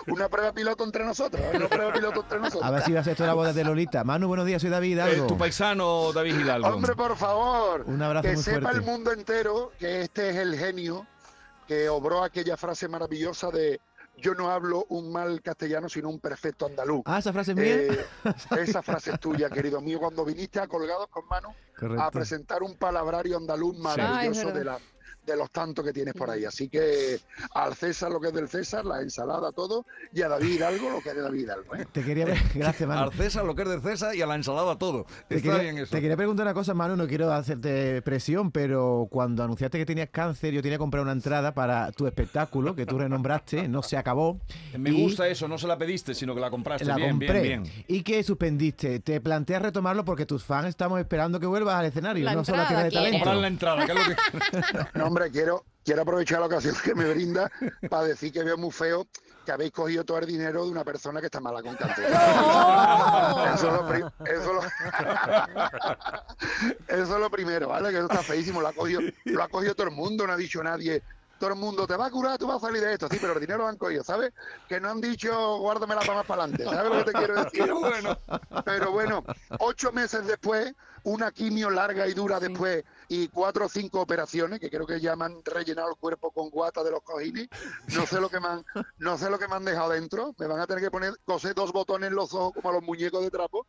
una 0.07 0.29
prueba 0.29 0.51
piloto 0.53 0.83
entre 0.83 1.03
nosotros, 1.05 1.41
una 1.53 1.67
prueba 1.67 1.93
piloto 1.93 2.21
entre 2.21 2.39
nosotros. 2.39 2.63
A 2.63 2.71
ver 2.71 2.83
si 2.83 2.91
va 2.93 2.99
a 3.01 3.03
esto 3.03 3.25
la 3.25 3.33
boda 3.33 3.53
de 3.53 3.63
Lolita. 3.63 4.03
Manu, 4.03 4.27
buenos 4.27 4.45
días, 4.45 4.61
soy 4.61 4.69
David 4.71 4.89
Eh, 4.89 4.91
Hidalgo. 4.93 5.27
tu 5.27 5.37
paisano 5.37 6.11
David 6.13 6.39
Hidalgo. 6.39 6.67
Hombre, 6.67 6.95
por 6.95 7.15
favor, 7.17 7.83
Un 7.87 8.01
abrazo 8.01 8.27
que 8.27 8.33
muy 8.35 8.43
sepa 8.43 8.61
fuerte. 8.61 8.79
el 8.79 8.85
mundo 8.85 9.11
entero 9.11 9.71
que 9.79 10.01
este 10.01 10.29
es 10.29 10.35
el 10.37 10.57
genio 10.57 11.05
que 11.67 11.89
obró 11.89 12.23
aquella 12.23 12.57
frase 12.57 12.87
maravillosa 12.87 13.49
de 13.49 13.79
yo 14.17 14.33
no 14.33 14.49
hablo 14.49 14.85
un 14.89 15.11
mal 15.11 15.41
castellano, 15.41 15.89
sino 15.89 16.07
un 16.09 16.19
perfecto 16.21 16.67
andaluz. 16.67 17.01
Ah, 17.05 17.19
esa 17.19 17.33
frase 17.33 17.51
es 17.51 17.57
mía. 17.57 17.75
Eh, 17.75 18.05
esa 18.61 18.81
frase 18.81 19.11
es 19.11 19.19
tuya, 19.19 19.49
querido 19.49 19.81
mío, 19.81 19.99
cuando 19.99 20.23
viniste 20.23 20.59
a 20.61 20.67
Colgados 20.67 21.07
con 21.09 21.27
Manu 21.27 21.49
a 21.99 22.09
presentar 22.11 22.63
un 22.63 22.75
palabrario 22.77 23.35
andaluz 23.35 23.75
Ah, 23.79 23.83
maravilloso 23.83 24.45
verdad. 24.53 24.53
de, 24.59 24.63
la, 24.65 24.79
de 25.25 25.35
los 25.35 25.49
tantos 25.51 25.83
que 25.83 25.91
tienes 25.93 26.13
por 26.13 26.29
ahí. 26.29 26.45
Así 26.45 26.69
que 26.69 27.19
al 27.53 27.75
César 27.75 28.11
lo 28.11 28.19
que 28.19 28.27
es 28.27 28.33
del 28.33 28.47
César, 28.47 28.85
la 28.85 29.01
ensalada, 29.01 29.51
todo, 29.51 29.85
y 30.13 30.21
a 30.21 30.27
David 30.29 30.55
Hidalgo 30.55 30.89
lo 30.89 31.01
que 31.01 31.09
es 31.09 31.15
de 31.15 31.21
David 31.21 31.39
Hidalgo. 31.41 31.75
¿eh? 31.75 31.85
Te 31.91 32.03
quería 32.03 32.25
ver, 32.25 32.37
gracias, 32.55 32.87
Manu. 32.87 33.01
Al 33.03 33.13
César 33.13 33.45
lo 33.45 33.55
que 33.55 33.63
es 33.63 33.69
del 33.69 33.81
César 33.81 34.15
y 34.15 34.21
a 34.21 34.27
la 34.27 34.35
ensalada 34.35 34.75
todo. 34.77 35.05
Te 35.27 35.35
Está 35.37 35.49
quería, 35.49 35.63
bien 35.63 35.77
eso. 35.83 35.91
te 35.95 36.01
quería 36.01 36.17
preguntar 36.17 36.45
una 36.45 36.53
cosa, 36.53 36.73
Manu, 36.73 36.95
no 36.95 37.07
quiero 37.07 37.31
hacerte 37.31 38.01
presión, 38.01 38.51
pero 38.51 39.07
cuando 39.09 39.43
anunciaste 39.43 39.77
que 39.77 39.85
tenías 39.85 40.09
cáncer, 40.11 40.53
yo 40.53 40.61
tenía 40.61 40.77
que 40.77 40.79
comprar 40.79 41.03
una 41.03 41.11
entrada 41.13 41.53
para 41.53 41.91
tu 41.91 42.05
espectáculo, 42.07 42.75
que 42.75 42.85
tú 42.85 42.97
renombraste, 42.97 43.67
no 43.67 43.81
se 43.81 43.97
acabó. 43.97 44.39
Me 44.77 44.91
y 44.91 45.01
gusta 45.03 45.27
eso, 45.27 45.47
no 45.47 45.57
se 45.57 45.67
la 45.67 45.77
pediste, 45.77 46.13
sino 46.13 46.33
que 46.35 46.41
la 46.41 46.49
compraste. 46.49 46.85
La 46.85 46.95
bien, 46.95 47.11
compré. 47.11 47.41
bien, 47.41 47.63
bien. 47.63 47.83
Y 47.87 48.03
que 48.03 48.23
suspendiste. 48.23 48.99
Te 48.99 49.19
planteas 49.21 49.61
retomarlo 49.61 50.05
porque 50.05 50.25
tus 50.25 50.43
fans 50.43 50.67
estamos 50.67 50.99
esperando 50.99 51.39
que 51.39 51.45
vuelvas 51.47 51.75
al 51.75 51.85
escenario, 51.85 52.23
La 52.25 52.33
no 52.35 52.43
solo 52.45 52.59
a 52.59 52.61
entrada 52.63 52.89
Tierra 52.89 53.05
de. 53.05 53.11
Comprar 53.11 53.35
Talento. 53.35 53.41
la 53.41 53.47
entrada, 53.47 53.85
que 53.85 53.91
es 53.91 53.97
lo 53.97 54.15
que... 54.15 54.85
No, 54.99 55.09
hombre, 55.15 55.31
quiero, 55.31 55.63
quiero 55.85 56.01
aprovechar 56.01 56.41
la 56.41 56.47
ocasión 56.47 56.75
que 56.83 56.93
me 56.93 57.05
brinda 57.13 57.49
para 57.89 58.03
decir 58.03 58.33
que 58.33 58.43
veo 58.43 58.57
muy 58.57 58.71
feo 58.71 59.07
que 59.45 59.51
habéis 59.51 59.71
cogido 59.71 60.03
todo 60.03 60.17
el 60.17 60.25
dinero 60.25 60.65
de 60.65 60.71
una 60.71 60.83
persona 60.83 61.19
que 61.21 61.27
está 61.27 61.39
mala 61.39 61.61
con 61.61 61.75
cáncer. 61.75 62.05
Eso, 63.53 63.67
es 63.67 63.73
lo 63.73 63.87
pri- 63.87 64.03
eso, 64.25 64.53
lo- 64.53 64.61
eso 66.87 67.13
es 67.15 67.19
lo 67.21 67.29
primero, 67.29 67.67
¿vale? 67.69 67.91
Que 67.91 67.97
eso 67.97 68.07
está 68.07 68.23
feísimo. 68.23 68.59
Lo 68.59 68.67
ha, 68.69 68.73
cogido, 68.73 69.01
lo 69.25 69.43
ha 69.43 69.47
cogido 69.47 69.75
todo 69.75 69.87
el 69.87 69.93
mundo, 69.93 70.25
no 70.27 70.33
ha 70.33 70.37
dicho 70.37 70.61
nadie. 70.63 71.01
Todo 71.39 71.49
el 71.49 71.55
mundo 71.57 71.85
te 71.85 71.95
va 71.97 72.05
a 72.07 72.11
curar, 72.11 72.37
tú 72.37 72.47
vas 72.47 72.57
a 72.57 72.67
salir 72.67 72.81
de 72.81 72.93
esto. 72.93 73.07
Sí, 73.09 73.17
pero 73.19 73.33
el 73.33 73.39
dinero 73.39 73.59
lo 73.59 73.67
han 73.67 73.77
cogido, 73.77 74.03
¿sabes? 74.03 74.33
Que 74.69 74.79
no 74.79 74.89
han 74.89 75.01
dicho 75.01 75.57
guárdamela 75.59 76.01
para 76.01 76.15
más 76.15 76.25
para 76.25 76.43
adelante. 76.43 76.63
¿Sabes 76.63 76.91
lo 76.91 76.97
que 77.05 77.11
te 77.11 77.17
quiero 77.17 77.43
decir? 77.43 77.73
bueno. 77.73 78.17
Pero 78.63 78.91
bueno, 78.91 79.23
ocho 79.59 79.91
meses 79.91 80.25
después, 80.25 80.73
una 81.03 81.31
quimio 81.31 81.69
larga 81.69 82.07
y 82.07 82.13
dura 82.13 82.39
después 82.39 82.83
y 83.09 83.27
cuatro 83.27 83.65
o 83.65 83.69
cinco 83.69 84.01
operaciones, 84.01 84.59
que 84.59 84.69
creo 84.71 84.87
que 84.87 84.99
ya 84.99 85.15
me 85.15 85.25
han 85.25 85.43
rellenado 85.43 85.89
el 85.89 85.97
cuerpo 85.97 86.31
con 86.31 86.49
guata 86.49 86.83
de 86.83 86.91
los 86.91 87.03
cojines. 87.03 87.47
No 87.93 88.05
sé 88.07 88.19
lo 88.21 88.29
que 88.29 88.39
me 88.39 88.47
han, 88.47 88.65
no 88.97 89.17
sé 89.17 89.29
lo 89.29 89.37
que 89.37 89.47
me 89.47 89.55
han 89.55 89.65
dejado 89.65 89.89
dentro. 89.91 90.33
Me 90.37 90.47
van 90.47 90.59
a 90.61 90.65
tener 90.67 90.81
que 90.83 90.89
poner, 90.89 91.13
coser 91.25 91.53
dos 91.53 91.71
botones 91.73 92.09
en 92.09 92.15
los 92.15 92.33
ojos 92.33 92.53
como 92.53 92.69
a 92.69 92.73
los 92.73 92.81
muñecos 92.83 93.21
de 93.21 93.29
trapo. 93.29 93.67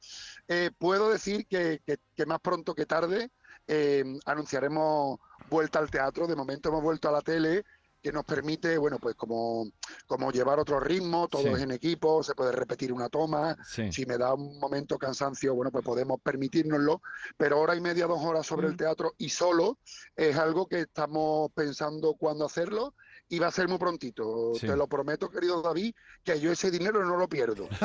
Eh, 0.49 0.71
puedo 0.79 1.11
decir 1.11 1.47
que, 1.47 1.83
que- 1.85 1.99
que 2.15 2.27
más 2.27 2.41
pronto 2.41 2.75
que 2.75 2.87
tarde 2.87 3.31
eh, 3.67 4.05
anunciaremos 4.25 5.19
vuelta 5.49 5.79
al 5.79 5.91
teatro. 5.91 6.27
De 6.27 6.37
momento 6.37 6.69
hemos 6.69 6.83
vuelto 6.83 7.09
a 7.09 7.13
la 7.13 7.21
tele 7.23 7.65
que 8.03 8.13
nos 8.13 8.25
permite, 8.25 8.79
bueno, 8.79 8.99
pues 9.01 9.17
como, 9.17 9.69
como 10.07 10.31
llevar 10.31 10.61
otro 10.61 10.79
ritmo, 10.79 11.27
todos 11.27 11.57
Sí. 11.57 11.63
en 11.63 11.73
equipo, 11.73 12.23
se 12.23 12.37
puede 12.37 12.53
repetir 12.53 12.93
una 12.93 13.09
toma, 13.09 13.57
Sí. 13.67 13.91
si 13.91 14.07
me 14.07 14.17
da 14.17 14.33
un 14.33 14.61
momento 14.61 14.97
cansancio, 14.97 15.55
bueno, 15.57 15.73
pues 15.73 15.85
podemos 15.85 16.21
permitírnoslo, 16.21 17.03
pero 17.37 17.59
hora 17.59 17.75
y 17.75 17.81
media, 17.81 18.07
dos 18.07 18.23
horas 18.23 18.47
sobre 18.47 18.69
el 18.69 18.77
teatro 18.77 19.15
y 19.19 19.31
solo 19.31 19.79
es 20.15 20.37
algo 20.37 20.67
que 20.69 20.81
estamos 20.83 21.51
pensando 21.53 22.15
cuándo 22.15 22.45
hacerlo 22.45 22.95
y 23.29 23.39
va 23.41 23.49
a 23.49 23.51
ser 23.51 23.67
muy 23.69 23.79
prontito. 23.79 24.53
Sí. 24.55 24.67
Te 24.67 24.77
lo 24.77 24.87
prometo, 24.87 25.29
querido 25.29 25.61
David, 25.63 25.95
que 26.23 26.39
yo 26.41 26.53
ese 26.53 26.71
dinero 26.71 27.05
no 27.05 27.17
lo 27.17 27.29
pierdo. 27.29 27.69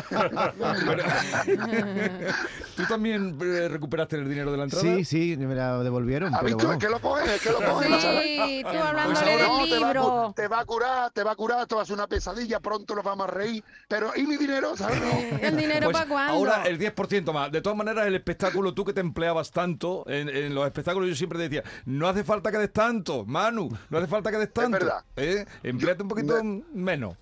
¿Tú 2.76 2.84
también 2.88 3.38
eh, 3.42 3.68
recuperaste 3.68 4.18
el 4.18 4.30
dinero 4.30 4.52
de 4.52 4.58
la 4.58 4.64
entrada? 4.66 4.84
Sí, 4.84 5.04
sí, 5.06 5.38
me 5.38 5.56
la 5.56 5.82
devolvieron. 5.84 6.34
¿Has 6.34 6.42
Pero 6.42 6.56
visto? 6.58 6.68
bueno. 6.68 6.80
Es 6.80 6.86
que 6.86 6.92
lo 6.92 7.00
coges, 7.02 7.30
es 7.30 7.42
que 7.42 7.50
lo 7.52 7.58
coges. 7.60 8.02
Sí, 8.02 8.62
tú 8.64 8.70
Pues 8.70 8.82
hablándole 8.82 9.32
ahora- 9.32 9.48
No, 9.48 9.58
del 9.60 9.70
te 9.70 9.80
va, 9.80 9.90
a, 9.90 9.94
libro. 9.94 10.24
cu- 10.28 10.34
te 10.34 10.48
va 10.48 10.60
a 10.60 10.66
curar, 10.66 11.12
te 11.12 11.24
va 11.24 11.32
a 11.32 11.36
curar, 11.36 11.62
esto 11.62 11.76
va 11.76 11.82
a 11.82 11.86
ser 11.86 11.96
una 11.96 12.08
pesadilla, 12.08 12.60
pronto 12.60 12.96
nos 12.96 13.04
vamos 13.04 13.28
a 13.28 13.32
reír, 13.32 13.64
pero 13.88 14.12
¿y 14.16 14.26
mi 14.26 14.38
dinero? 14.38 14.76
¿Sabes? 14.78 15.00
No. 15.02 15.38
¿El 15.42 15.58
dinero 15.58 15.86
Pues 15.86 15.98
para 15.98 16.10
cuándo? 16.10 16.34
ahora 16.34 16.64
el 16.68 16.80
10% 16.80 17.34
más. 17.34 17.52
De 17.52 17.62
todas 17.62 17.78
maneras, 17.78 18.08
el 18.08 18.16
espectáculo, 18.16 18.74
tú 18.74 18.86
que 18.86 18.94
te 18.94 19.02
empleabas 19.02 19.52
tanto 19.52 20.04
en, 20.08 20.30
en 20.30 20.54
los 20.56 20.66
espectáculos, 20.66 21.10
yo 21.10 21.16
siempre 21.16 21.40
decía, 21.40 21.64
no 21.86 22.08
hace 22.08 22.24
falta 22.24 22.52
que 22.52 22.58
des 22.58 22.72
tanto, 22.74 23.26
Manu, 23.26 23.70
no 23.90 23.98
hace 23.98 24.08
falta 24.08 24.32
que 24.32 24.38
des 24.38 24.54
tanto. 24.54 24.72
verdad. 24.72 25.04
¿eh? 25.16 25.31
Empleate 25.64 26.04
un 26.04 26.10
poquito 26.10 26.44
me- 26.44 26.64
menos. 26.74 27.16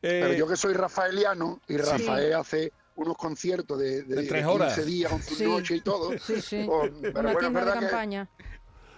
Pero 0.00 0.28
Eh, 0.32 0.36
yo 0.38 0.46
que 0.46 0.56
soy 0.56 0.72
rafaeliano 0.72 1.60
y 1.68 1.76
Rafael 1.76 2.32
hace 2.34 2.72
unos 2.96 3.16
conciertos 3.16 3.78
de, 3.78 4.02
de, 4.02 4.14
De 4.16 4.26
tres 4.26 4.42
15 4.42 4.46
horas. 4.46 4.86
días, 4.86 5.12
11 5.12 5.34
Sí. 5.34 5.44
noches 5.44 5.76
y 5.76 5.80
todo. 5.82 6.10
Sí, 6.18 6.40
sí. 6.40 6.64
Pues, 6.66 6.92
pero 7.00 7.20
Una 7.20 7.32
bueno, 7.32 7.48
es 7.48 7.54
de 7.54 7.60
verdad, 7.60 7.74
que, 7.74 7.80
campaña. 7.86 8.28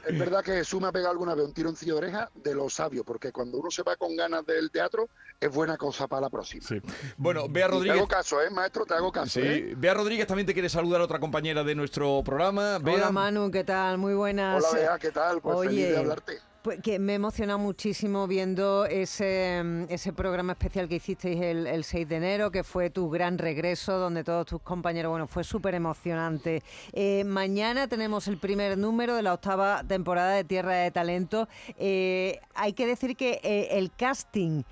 es 0.06 0.18
verdad 0.18 0.42
que 0.44 0.52
Jesús 0.52 0.80
me 0.80 0.88
ha 0.88 0.92
pegado 0.92 1.10
alguna 1.12 1.34
vez 1.34 1.44
un 1.46 1.52
tironcillo 1.52 1.94
de 1.94 1.98
oreja 1.98 2.30
de 2.34 2.54
los 2.54 2.74
sabios, 2.74 3.04
porque 3.04 3.30
cuando 3.32 3.58
uno 3.58 3.70
se 3.70 3.82
va 3.82 3.96
con 3.96 4.16
ganas 4.16 4.44
del 4.46 4.70
teatro, 4.70 5.08
es 5.40 5.50
buena 5.52 5.76
cosa 5.76 6.06
para 6.08 6.22
la 6.22 6.30
próxima. 6.30 6.64
sí. 6.66 6.80
Bueno, 7.16 7.48
Bea 7.48 7.66
Y 7.66 7.68
Te 7.68 7.74
Rodríguez. 7.74 7.98
hago 7.98 8.08
caso, 8.08 8.40
¿eh, 8.42 8.50
maestro? 8.50 8.86
Te 8.86 8.94
hago 8.94 9.10
caso, 9.12 9.40
Sí, 9.40 9.40
¿eh? 9.44 9.74
Bea 9.76 9.94
Rodríguez 9.94 10.26
también 10.28 10.46
te 10.46 10.52
quiere 10.52 10.68
saludar 10.68 11.00
a 11.00 11.04
otra 11.04 11.18
compañera 11.20 11.62
de 11.64 11.74
nuestro 11.74 12.22
programa. 12.24 12.78
Bea, 12.78 12.94
Hola 12.94 13.10
Manu, 13.12 13.50
¿qué 13.50 13.64
tal? 13.64 13.98
Muy 13.98 14.14
buenas. 14.14 14.64
Hola, 14.64 14.78
Bea, 14.80 14.98
¿qué 14.98 15.10
tal? 15.10 15.40
Pues 15.40 15.58
feliz 15.60 15.70
Oye, 15.78 15.90
de 15.92 15.98
hablarte. 15.98 16.38
Pues 16.62 16.80
que 16.80 17.00
me 17.00 17.14
he 17.14 17.16
emocionado 17.16 17.58
muchísimo 17.58 18.28
viendo 18.28 18.86
ese, 18.86 19.60
mm, 19.64 19.84
ese 19.88 20.12
programa 20.12 20.52
especial 20.52 20.88
que 20.88 20.94
hicisteis 20.94 21.40
el, 21.40 21.66
el 21.66 21.82
6 21.82 22.08
de 22.08 22.16
enero, 22.16 22.52
que 22.52 22.62
fue 22.62 22.88
tu 22.88 23.10
gran 23.10 23.36
regreso, 23.36 23.98
donde 23.98 24.22
todos 24.22 24.46
tus 24.46 24.62
compañeros, 24.62 25.10
bueno, 25.10 25.26
fue 25.26 25.42
súper 25.42 25.74
emocionante. 25.74 26.62
Eh, 26.92 27.24
mañana 27.24 27.88
tenemos 27.88 28.28
el 28.28 28.38
primer 28.38 28.78
número 28.78 29.16
de 29.16 29.22
la 29.22 29.34
octava 29.34 29.82
temporada 29.82 30.34
de 30.34 30.44
Tierra 30.44 30.74
de 30.74 30.92
Talento. 30.92 31.48
Eh, 31.78 32.38
hay 32.54 32.74
que 32.74 32.86
decir 32.86 33.16
que 33.16 33.40
eh, 33.42 33.70
el 33.72 33.90
casting 33.90 34.62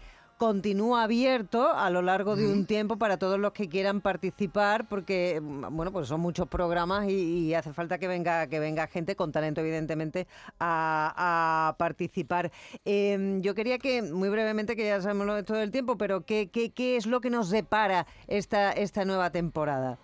continúa 0.40 1.02
abierto 1.02 1.70
a 1.70 1.90
lo 1.90 2.00
largo 2.00 2.34
de 2.34 2.50
un 2.50 2.64
tiempo 2.64 2.96
para 2.96 3.18
todos 3.18 3.38
los 3.38 3.52
que 3.52 3.68
quieran 3.68 4.00
participar, 4.00 4.88
porque 4.88 5.38
mm, 5.38 5.76
bueno, 5.76 5.92
pues 5.92 6.08
son 6.08 6.22
muchos 6.22 6.48
programas 6.48 7.10
y, 7.10 7.48
y 7.48 7.52
hace 7.52 7.74
falta 7.74 7.98
que 7.98 8.08
venga, 8.08 8.46
que 8.46 8.58
venga 8.58 8.86
gente 8.86 9.16
con 9.16 9.32
talento, 9.32 9.60
evidentemente, 9.60 10.26
a, 10.58 11.68
a 11.68 11.76
participar. 11.76 12.50
Eh, 12.86 13.40
yo 13.42 13.54
quería 13.54 13.78
que, 13.78 14.00
muy 14.00 14.30
brevemente, 14.30 14.76
que 14.76 14.86
ya 14.86 15.02
sabemos 15.02 15.26
lo 15.26 15.34
de 15.34 15.42
todo 15.42 15.60
el 15.60 15.70
tiempo, 15.70 15.98
pero 15.98 16.24
¿qué, 16.24 16.48
qué, 16.50 16.70
qué 16.70 16.96
es 16.96 17.04
lo 17.04 17.20
que 17.20 17.28
nos 17.28 17.50
depara 17.50 18.06
esta, 18.26 18.72
esta 18.72 19.04
nueva 19.04 19.28
temporada? 19.28 19.98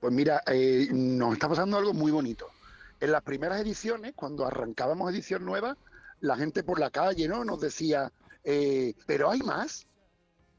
Pues 0.00 0.10
mira, 0.10 0.40
eh, 0.46 0.88
nos 0.90 1.34
está 1.34 1.50
pasando 1.50 1.76
algo 1.76 1.92
muy 1.92 2.10
bonito. 2.10 2.46
En 2.98 3.12
las 3.12 3.20
primeras 3.20 3.60
ediciones, 3.60 4.14
cuando 4.16 4.46
arrancábamos 4.46 5.12
edición 5.12 5.44
nueva, 5.44 5.76
la 6.22 6.34
gente 6.34 6.62
por 6.62 6.80
la 6.80 6.88
calle 6.88 7.28
¿no? 7.28 7.44
nos 7.44 7.60
decía, 7.60 8.10
eh, 8.44 8.94
pero 9.06 9.30
hay 9.30 9.40
más, 9.40 9.86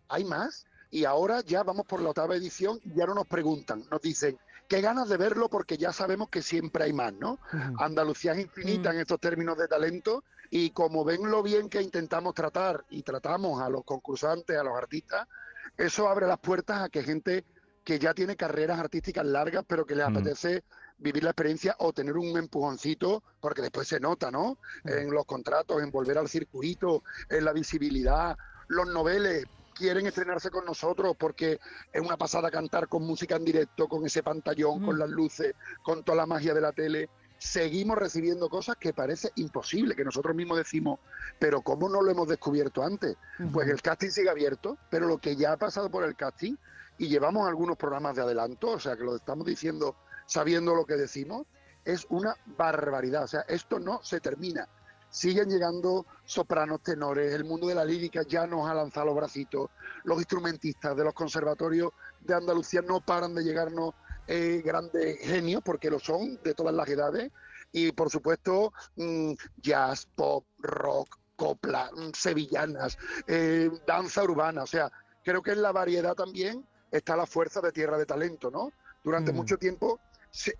hay 0.10 0.24
más. 0.25 0.65
Y 0.92 1.06
ahora 1.06 1.42
ya 1.42 1.63
vamos 1.63 1.86
por 1.86 2.01
la 2.01 2.10
octava 2.10 2.36
edición 2.36 2.80
y 2.84 2.96
ya 2.96 3.06
no 3.06 3.13
nos 3.13 3.27
preguntan, 3.27 3.86
nos 3.92 4.01
dicen, 4.01 4.38
qué 4.68 4.82
ganas 4.82 5.10
de 5.10 5.18
verlo 5.18 5.50
porque 5.50 5.77
ya 5.77 5.92
sabemos 5.92 6.30
que 6.30 6.42
siempre 6.42 6.86
hay 6.86 6.94
más, 6.94 7.13
¿no? 7.13 7.39
Andalucía 7.80 8.34
es 8.34 8.39
infinita 8.39 8.92
en 8.92 9.00
estos 9.00 9.20
términos 9.20 9.58
de 9.58 9.68
talento 9.68 10.24
y 10.50 10.72
como 10.72 11.04
ven 11.04 11.30
lo 11.30 11.44
bien 11.44 11.70
que 11.70 11.82
intentamos 11.82 12.34
tratar 12.34 12.86
y 12.89 13.04
tratamos 13.04 13.62
a 13.62 13.70
los 13.70 13.84
concursantes, 13.84 14.58
a 14.58 14.63
los 14.63 14.75
artistas, 14.75 15.27
eso 15.77 16.08
abre 16.08 16.27
las 16.27 16.39
puertas 16.39 16.84
a 16.84 16.89
que 16.89 17.04
gente 17.04 17.44
que 17.86 18.00
ya 18.00 18.13
tiene 18.15 18.36
carreras 18.36 18.80
artísticas 18.80 19.25
largas, 19.25 19.63
pero 19.68 19.86
que 19.86 19.96
les 19.96 20.10
Mm. 20.10 20.18
apetece 20.18 20.63
vivir 20.98 21.24
la 21.24 21.30
experiencia 21.30 21.75
o 21.80 21.94
tener 21.94 22.18
un 22.18 22.36
empujoncito, 22.38 23.24
porque 23.39 23.62
después 23.62 23.88
se 23.88 24.00
nota, 24.00 24.32
¿no? 24.32 24.58
En 24.86 25.12
los 25.12 25.25
contratos, 25.25 25.82
en 25.84 25.92
volver 25.92 26.18
al 26.18 26.27
circuito, 26.27 27.04
en 27.30 27.46
la 27.46 27.54
visibilidad. 27.54 28.36
Los 28.68 28.88
noveles 28.88 29.46
quieren 29.75 30.08
estrenarse 30.08 30.50
con 30.50 30.65
nosotros 30.65 31.15
porque 31.20 31.60
es 31.94 32.01
una 32.01 32.18
pasada 32.18 32.50
cantar 32.50 32.88
con 32.88 33.04
música 33.04 33.36
en 33.36 33.46
directo, 33.46 33.88
con 33.88 34.04
ese 34.06 34.24
pantallón, 34.24 34.84
con 34.84 34.98
las 34.98 35.10
luces, 35.10 35.54
con 35.84 36.04
toda 36.04 36.15
la 36.18 36.25
magia 36.25 36.54
de 36.56 36.62
la 36.62 36.72
tele. 36.72 37.10
Seguimos 37.38 37.98
recibiendo 37.98 38.48
cosas 38.50 38.77
que 38.80 38.94
parece 38.94 39.30
imposible, 39.36 39.96
que 39.96 40.06
nosotros 40.06 40.34
mismos 40.34 40.58
decimos, 40.58 41.00
pero 41.38 41.62
¿cómo 41.62 41.89
no 41.89 42.01
lo 42.01 42.10
hemos 42.10 42.27
descubierto 42.30 42.82
antes? 42.82 43.18
Pues 43.51 43.68
el 43.70 43.82
casting 43.82 44.10
sigue 44.10 44.30
abierto, 44.30 44.80
pero 44.89 45.06
lo 45.06 45.18
que 45.20 45.36
ya 45.36 45.51
ha 45.51 45.58
pasado 45.58 45.92
por 45.92 46.06
el 46.06 46.15
casting 46.15 46.56
y 46.98 47.08
llevamos 47.08 47.48
algunos 47.48 47.78
programas 47.78 48.16
de 48.16 48.22
adelanto, 48.22 48.72
o 48.72 48.80
sea 48.80 48.96
que 48.96 49.04
lo 49.04 49.16
estamos 49.16 49.46
diciendo 49.46 49.96
sabiendo 50.25 50.74
lo 50.75 50.86
que 50.86 50.96
decimos, 50.96 51.46
es 51.84 52.06
una 52.10 52.36
barbaridad. 52.46 53.24
O 53.24 53.28
sea, 53.28 53.42
esto 53.42 53.80
no 53.80 54.02
se 54.04 54.20
termina. 54.20 54.68
Siguen 55.10 55.50
llegando 55.50 56.06
sopranos, 56.25 56.82
tenores, 56.82 57.34
el 57.34 57.46
mundo 57.46 57.68
de 57.68 57.75
la 57.75 57.86
lírica 57.86 58.24
ya 58.28 58.48
nos 58.48 58.68
ha 58.68 58.74
lanzado 58.74 59.08
los 59.08 59.16
bracitos, 59.16 59.70
los 60.04 60.18
instrumentistas 60.18 60.98
de 60.98 61.04
los 61.04 61.14
conservatorios 61.14 61.92
de 62.20 62.34
Andalucía 62.34 62.82
no 62.82 63.00
paran 63.00 63.34
de 63.34 63.44
llegarnos 63.44 63.94
eh, 64.28 64.62
grandes 64.66 65.20
genios, 65.20 65.62
porque 65.64 65.90
lo 65.90 66.00
son 66.00 66.42
de 66.44 66.54
todas 66.54 66.74
las 66.74 66.90
edades, 66.90 67.32
y 67.72 67.92
por 67.92 68.10
supuesto 68.10 68.74
mm, 68.96 69.34
jazz, 69.58 70.08
pop, 70.16 70.46
rock, 70.58 71.18
copla, 71.36 71.92
mm, 71.96 72.12
sevillanas, 72.14 72.98
eh, 73.28 73.70
danza 73.86 74.24
urbana, 74.24 74.64
o 74.64 74.68
sea, 74.68 74.92
creo 75.24 75.42
que 75.42 75.52
en 75.52 75.62
la 75.62 75.72
variedad 75.72 76.16
también 76.16 76.66
está 76.98 77.16
la 77.16 77.25
fuerza 77.25 77.62
de 77.62 77.72
Tierra 77.72 77.98
de 77.98 78.06
Talento, 78.06 78.50
¿no? 78.52 78.72
Durante 79.04 79.32
Mm. 79.32 79.36
mucho 79.36 79.58
tiempo 79.58 80.00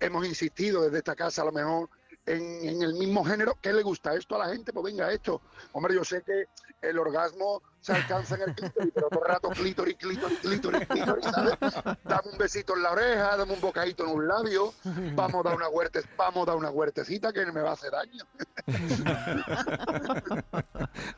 hemos 0.00 0.26
insistido 0.26 0.82
desde 0.82 0.98
esta 0.98 1.14
casa 1.14 1.42
a 1.42 1.44
lo 1.46 1.52
mejor 1.52 1.90
en, 2.24 2.42
en 2.68 2.82
el 2.82 2.94
mismo 2.94 3.24
género. 3.24 3.58
¿Qué 3.60 3.72
le 3.72 3.82
gusta 3.82 4.14
esto 4.14 4.34
a 4.36 4.46
la 4.46 4.52
gente? 4.52 4.72
Pues 4.72 4.84
venga, 4.84 5.12
esto. 5.12 5.40
Hombre, 5.72 5.94
yo 5.94 6.04
sé 6.04 6.22
que 6.22 6.46
el 6.82 6.98
orgasmo 6.98 7.62
se 7.86 7.92
alcanza 7.92 8.34
en 8.34 8.42
el 8.48 8.54
clítoris, 8.56 8.92
pero 8.92 9.08
todo 9.08 9.22
el 9.24 9.28
rato 9.28 9.48
clítoris, 9.50 9.94
clítoris, 9.96 10.38
clítoris, 10.40 10.88
clítoris, 10.88 11.24
¿sabes? 11.26 11.54
Dame 12.02 12.30
un 12.32 12.38
besito 12.38 12.74
en 12.74 12.82
la 12.82 12.90
oreja, 12.90 13.36
dame 13.36 13.52
un 13.52 13.60
bocadito 13.60 14.02
en 14.04 14.10
un 14.10 14.26
labio, 14.26 14.74
vamos 15.14 15.46
a 15.46 15.50
dar 15.50 15.56
una 15.56 15.68
huerte, 15.68 16.00
vamos 16.16 16.42
a 16.42 16.46
dar 16.50 16.56
una 16.56 16.70
huertecita 16.70 17.32
que 17.32 17.46
me 17.46 17.60
va 17.60 17.70
a 17.70 17.72
hacer 17.74 17.92
daño. 17.92 18.24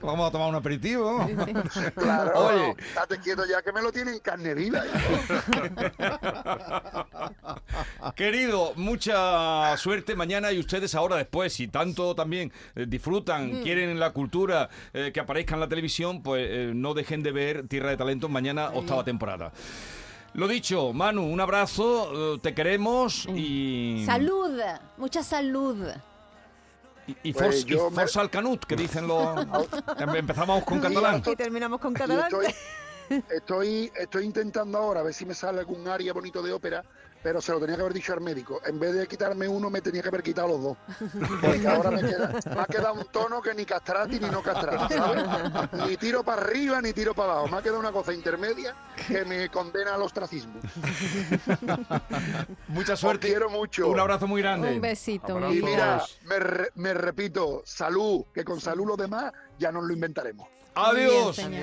Vamos 0.03 0.29
a 0.29 0.33
tomar 0.33 0.49
un 0.51 0.57
aperitivo. 0.57 1.27
Claro, 1.95 2.33
Oye. 2.35 2.77
date 2.95 3.19
quieto 3.19 3.45
ya 3.47 3.63
que 3.63 3.73
me 3.73 3.81
lo 3.81 3.91
tienen 3.91 4.15
en 4.15 4.21
carne 4.21 4.55
viva. 4.55 4.83
Querido, 8.15 8.73
mucha 8.77 9.77
suerte 9.77 10.15
mañana 10.17 10.53
y 10.53 10.59
ustedes 10.59 10.95
ahora 10.95 11.17
después, 11.17 11.53
si 11.53 11.69
tanto 11.69 12.15
también 12.15 12.53
eh, 12.75 12.87
disfrutan, 12.87 13.63
quieren 13.63 13.99
la 13.99 14.13
cultura, 14.13 14.69
eh, 14.93 15.11
que 15.13 15.21
aparezca 15.21 15.55
en 15.55 15.61
la 15.61 15.69
televisión, 15.69 16.23
pues 16.23 16.58
eh, 16.59 16.73
no 16.75 16.95
dejen 16.95 17.23
de 17.23 17.33
ver 17.33 17.69
Tierra 17.69 17.91
de 17.91 17.97
Talentos 17.97 18.31
mañana, 18.31 18.71
octava 18.71 19.05
temporada. 19.05 19.53
Lo 20.35 20.47
dicho, 20.47 20.93
Manu, 20.93 21.25
un 21.25 21.41
abrazo, 21.41 22.35
eh, 22.35 22.39
te 22.43 22.55
queremos 22.55 23.27
y... 23.35 24.03
Salud, 24.05 24.61
mucha 24.97 25.23
salud. 25.23 25.89
Y, 27.07 27.17
y 27.31 27.33
Pues 27.33 27.65
y 27.67 27.75
me- 27.75 28.21
al 28.21 28.31
canut, 28.31 28.65
que 28.65 28.77
dicen 28.77 29.09
los... 29.09 29.47
Em- 29.99 30.15
Empezamos 30.17 30.63
con 30.65 30.79
Y 30.79 30.81
catalán. 30.83 31.23
Y 31.25 31.37
terminamos 31.37 31.81
con 31.81 31.95
catalán. 31.95 32.27
estoy, 32.31 32.55
estoy, 33.31 33.93
estoy 33.99 34.25
intentando 34.27 34.77
ahora 34.79 35.01
a 35.01 35.03
ver 35.03 35.15
si 35.15 35.25
me 35.25 35.35
sale 35.35 35.61
algún 35.61 35.89
área 35.89 36.13
bonito 36.13 36.43
de 36.43 36.53
ópera, 36.53 36.85
pero 37.23 37.41
se 37.41 37.53
lo 37.53 37.61
tenía 37.61 37.77
que 37.77 37.83
haber 37.83 37.95
dicho 37.95 38.13
al 38.13 38.21
médico. 38.21 38.61
En 38.65 38.79
vez 38.79 38.95
de 38.95 39.07
quitarme 39.07 39.49
uno, 39.49 39.71
me 39.71 39.81
tenía 39.81 40.03
que 40.03 40.09
haber 40.09 40.23
quitado 40.23 40.49
los 40.49 40.63
dos. 40.63 40.77
Porque 41.41 41.67
ahora 41.69 41.91
me, 41.91 42.01
queda, 42.01 42.33
me 42.55 42.61
ha 42.61 42.67
quedado 42.67 42.95
un 42.95 43.05
tono 43.07 43.41
que 43.43 43.55
ni 43.55 43.65
castrati 43.65 44.19
ni 44.21 44.29
no 44.31 44.43
castrati, 44.43 44.95
¿sabes? 44.95 45.25
Ni 45.87 45.97
tiro 45.97 46.23
para 46.23 46.43
arriba 46.43 46.81
ni 46.81 46.93
tiro 46.93 47.15
para 47.15 47.33
abajo. 47.33 47.49
Me 47.49 47.57
ha 47.59 47.63
quedado 47.63 47.81
una 47.81 47.93
cosa 47.93 48.13
intermedia 48.13 48.75
que 49.07 49.25
me 49.25 49.49
condena 49.49 49.95
al 49.95 50.03
ostracismo. 50.03 50.55
Mucha 52.69 52.93
Os 52.95 53.01
suerte. 53.01 53.29
quiero 53.29 53.51
mucho. 53.51 53.89
Un 53.89 54.01
abrazo 54.01 54.27
muy 54.27 54.43
grande. 54.43 54.73
Un 54.75 54.81
besito, 54.81 55.33
Abrazos. 55.33 55.57
Y 55.57 55.63
mi 55.63 55.71
mira, 55.71 56.03
me, 56.25 56.39
re- 56.39 56.71
me 56.77 56.95
repito, 56.95 57.63
salud, 57.65 58.25
que 58.33 58.45
con 58.45 58.61
salud 58.61 58.87
lo 58.87 58.97
demás 58.97 59.33
ya 59.59 59.73
nos 59.73 59.85
lo 59.85 59.93
inventaremos. 59.93 60.49
Adiós. 60.75 61.37
Bien, 61.49 61.63